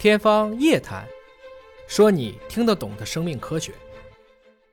[0.00, 1.04] 天方夜谭，
[1.86, 3.74] 说你听得懂的生命科学。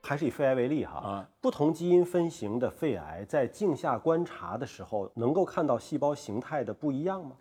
[0.00, 7.32] 还是以肺癌为例哈，啊，不同基因分型的肺癌在镜下观察的时候，能够看到细胞形态的不一样吗？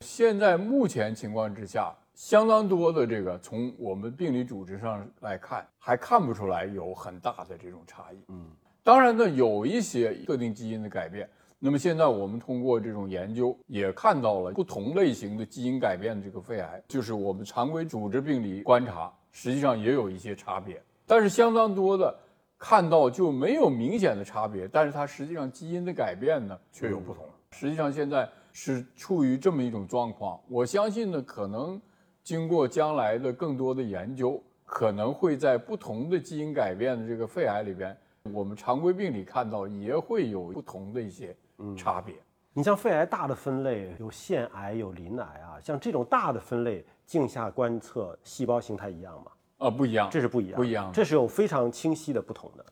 [0.00, 8.24] 现在目前情况之下，相当多的这个从我们病理组织上来看，还看不出来有很大的这种差异。
[8.26, 8.44] 嗯，
[8.82, 11.30] 当然呢，有一些特定基因的改变。
[11.66, 20.78] 那么现在我们通过这种研究，也看到了不同类型的基因改变的这个肺癌，就是我们常规组织病理观察，实际上也有一些差别。
[21.06, 22.14] 但是相当多的
[22.58, 27.24] 看到就没有明显的差别，但是它实际上基因的改变呢却有不同。
[27.52, 31.80] 实际上现在是处于这么一种状况，我相信呢，可能
[32.22, 37.96] 经过将来的更多的研究，可能会在不同的基因改变的这个肺癌里边，
[38.34, 41.34] 我们常规病理看到也会有不同的一些
[41.76, 42.14] 差别。
[42.52, 49.30] 你像肺癌大的分类有腺癌有鳞癌啊，像这种大的分类，镜下观测细胞形态一样吗？
[49.58, 52.64] 啊，不一样，这是不一样，不一样这是有非常清晰的不同的。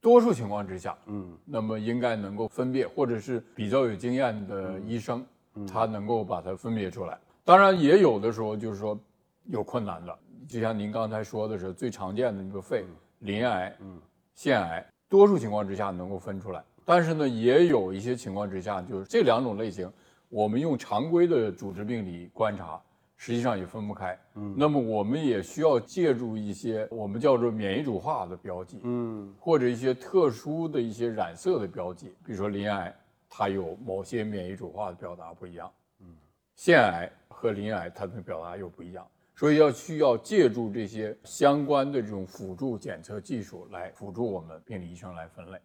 [0.00, 5.26] 多数情况之下，嗯，那么应该能够分辨，或者是比较有经验的医生，
[5.70, 7.18] 他能够把它分别出来。
[7.44, 8.98] 当然，也有的时候就是说
[9.46, 12.86] 有困难的，就像您刚才说的是最常见的那个肺、
[13.18, 14.00] 鳞癌、嗯
[14.34, 16.64] 腺癌，多数情况之下能够分出来。
[16.88, 19.92] 但是呢，也有一些情况之下，就是这两种类型，
[20.30, 22.80] 我们用常规的组织病理观察，
[23.18, 24.18] 实际上也分不开。
[24.36, 28.80] 嗯，那么我们也需要借助一些我们叫做免疫组化的标记。
[28.84, 32.96] 嗯或者一些特殊的一些染色的标记，比如说鳞癌，
[33.28, 36.06] 它有某些免疫组化的表达不一样，嗯，
[36.54, 45.58] 腺癌和鳞癌它的表达又不一样，所以要需要借助这些相关的这种辅助检测技术来辅助我们病理医生来分类。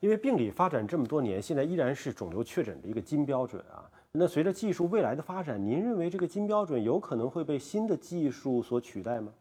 [0.00, 3.90] 因为病理发展这么多年，现在依然是肿瘤确诊的一个金标准啊。
[4.12, 9.32] 那随着技术未来的发展，您认为这个金标准有可能会被新的技术所取代吗？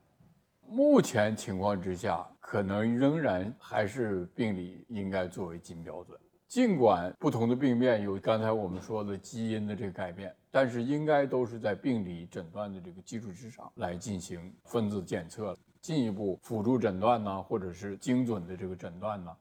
[0.67, 6.17] 目前情况之下，可能仍然还是病理应该作为金标准。
[6.47, 19.31] 尽管不同的病变有刚才我们说的基因的这个改变，但是应该都是在病理诊断的这个基础之上来进行分子检测，进一步辅助诊断呢，或者是精准的这个诊断呢，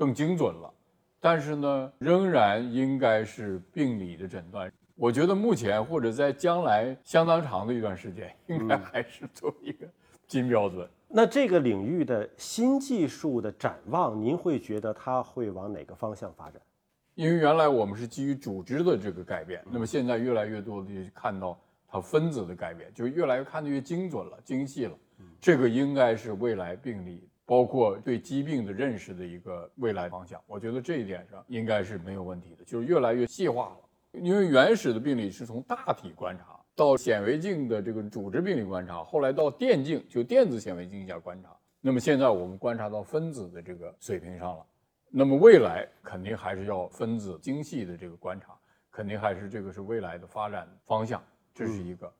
[0.00, 0.72] 更精准了。
[1.20, 4.72] 但是呢，仍然应该是病理的诊断。
[4.94, 9.86] 我觉得目前或者在将来相当长的一段时间，应该还是做一个
[10.26, 10.88] 金标准。
[11.06, 16.58] 那这个领域的新技术的展望，您会觉得它会往哪个方向发展？
[17.14, 24.96] 因为原来我们是基于组织的这个改变，那么现在越来越多的看到它分子的改变，就越来越看得越精准了、精细了。
[25.38, 30.40] 这个应该是未来病理，包括对疾病的认识的一个未来方向。
[30.46, 34.20] 我觉得这一点上应该是没有问题的，就是越来越细化了。
[34.20, 41.48] 因为原始的病理是从大体观察到显微镜的这个组织病理观察，后来到电镜就电子显微镜下观察，
[41.80, 44.64] 那么现在我们观察到分子的这个水平上了。
[45.10, 48.56] 那么未来肯定还是要分子精细的这个观察，
[48.92, 51.20] 肯定还是这个是未来的发展方向，
[51.52, 52.12] 这是一个。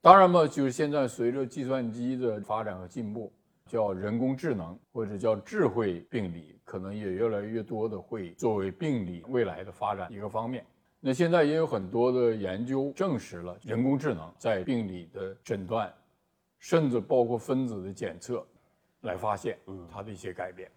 [0.00, 3.30] 当然嘛，就是现在随着计算机的发展和进步，
[3.68, 10.64] 叫人工智能或者叫智慧病理，可能也越来越多的会作为病理未来的发展一个方面。
[10.98, 15.92] 那现在也有很多的研究证实了人工智能在病理的诊断，
[16.58, 18.44] 甚至包括分子的检测，
[19.02, 19.56] 来发现
[19.92, 20.68] 它的一些改变。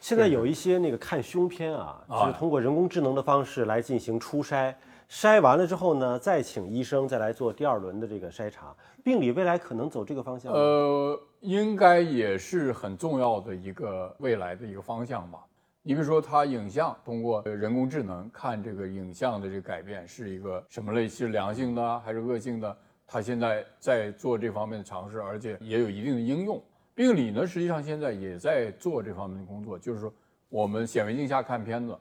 [0.00, 4.74] 现在有一些那个看胸片啊，啊就是通过人工智能的方式来进行初筛，
[5.10, 8.76] 筛完了之后呢，再请医生再来做第二轮的这个筛查。
[9.02, 10.52] 病理未来可能走这个方向？
[10.52, 15.42] 呃，应该也是很重要的一个未来的一个方向吧。
[15.82, 22.76] 你比如说，它影像通过人工智能看这个影像的这个改变是一个什么类，是良性的还是恶性的？
[23.06, 26.62] 它现在在做这方面的尝试，而且也有一定的应用。
[26.94, 30.12] 病理呢，实际上现在也在做这方面的工作，就是说
[30.50, 31.96] 我们显微镜下看片子，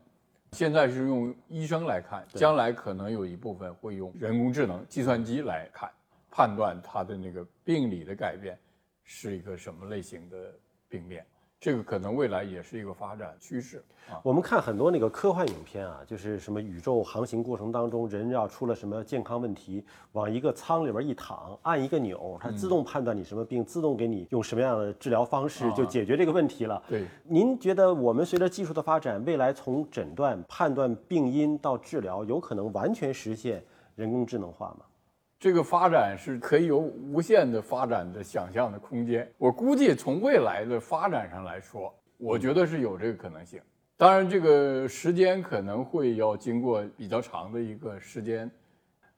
[0.53, 5.91] 现在是用医生来看，将来可能有一部分会用人工智能、计算机来看，
[6.31, 8.57] 判断他的那个病理的改变
[9.03, 10.53] 是一个什么类型的
[10.89, 11.25] 病变。
[11.59, 14.21] 这个可能未来也是一个发展趋势啊。
[14.23, 26.81] 我们看很多那个科幻影片啊，就是什么宇宙航行过程当中，人要出了什么健康问题，往一个舱里边一躺，按一个钮，它自动判断你什么病，自动给你用什么样的治疗方式，啊就解决这个问题了。
[26.87, 33.63] 对，您觉得我们随着技术的发展，未来从诊断、判断病因到治疗，有可能完全实现
[33.95, 34.85] 人工智能化吗？
[35.39, 39.29] 这个发展是可以有无限的发展的想象的空间。
[39.37, 43.61] 我估计从未来的发展上来说，我觉得是有这个可能性。
[43.95, 48.49] 当然，这个时间可能会要经过比较长的一个时间，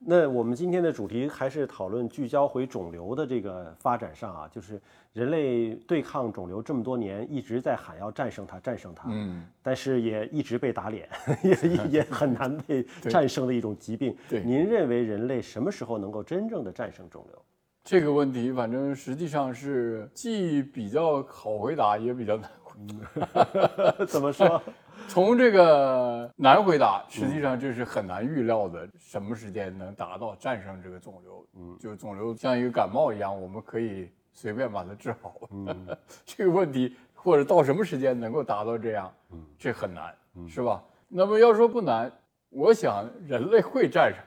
[0.02, 4.82] 那我们今天的主题还是讨论聚焦回肿瘤的这个发展上啊，就是
[5.12, 11.10] 人类对抗肿瘤这么多年，一直在喊要战胜它，战胜它，嗯，但是也一直被打脸，
[11.44, 14.16] 也也也很难被 战胜的一种疾病。
[14.30, 17.42] 对您认为人类什么时候能够真正的战胜肿瘤？
[17.84, 22.50] 这个问题反正实际上是既比较好回答，也比较难。
[24.08, 24.62] 怎么说？
[25.08, 31.46] 从这个难回答，实际上这是很难预料的，什么时间能达到战胜这个肿瘤？
[31.56, 35.36] 嗯，就肿瘤像一个感冒一样，我们可以随便把它治好。
[35.52, 35.88] 嗯，
[36.26, 40.14] 这个问题或者到什么时间能够达到这样，嗯，这很难，
[40.48, 40.84] 是吧？
[41.08, 42.12] 那么要说不难，
[42.52, 44.24] 我想人类会战胜，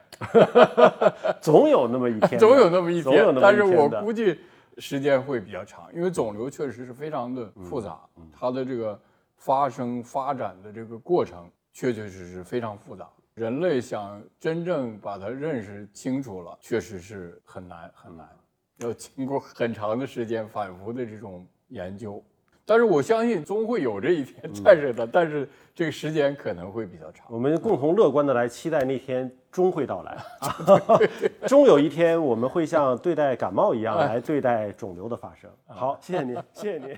[1.39, 4.37] 总有那么一天，总有那么一天但是我估计
[4.77, 8.99] 时间会比较长，因为肿瘤确实是非常的复杂，嗯它的这个
[9.37, 13.09] 发生发展的这个过程确确实实非常复杂。
[13.35, 18.29] 人类想真正把它认识清楚了，确实是很难很难，
[18.77, 22.23] 要经过很长的时间反复的这种研究。
[22.65, 27.27] 但是我相信终会有这一天嗯战胜它，但是这个时间可能会比较长。
[27.29, 30.17] 我们共同乐观的来期待那天终会到来
[31.47, 35.49] 终有一天我们会像对待感冒一样来对待肿瘤的发生。
[35.67, 36.97] 好，谢谢您，谢谢您。